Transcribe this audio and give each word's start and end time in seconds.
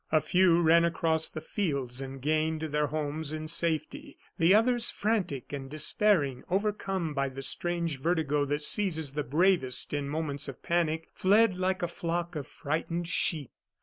A 0.11 0.19
few 0.19 0.63
ran 0.63 0.83
across 0.83 1.29
the 1.29 1.41
fields 1.41 2.01
and 2.01 2.23
gained 2.23 2.61
their 2.61 2.87
homes 2.87 3.33
in 3.33 3.47
safety; 3.47 4.17
the 4.39 4.51
others, 4.51 4.89
frantic 4.89 5.53
and 5.53 5.69
despairing, 5.69 6.43
overcome 6.49 7.13
by 7.13 7.29
the 7.29 7.43
strange 7.43 7.99
vertigo 7.99 8.43
that 8.45 8.63
seizes 8.63 9.13
the 9.13 9.21
bravest 9.23 9.93
in 9.93 10.09
moments 10.09 10.47
of 10.47 10.63
panic, 10.63 11.09
fled 11.13 11.59
like 11.59 11.83
a 11.83 11.87
flock 11.87 12.35
of 12.35 12.47
frightened 12.47 13.07
sheep. 13.09 13.51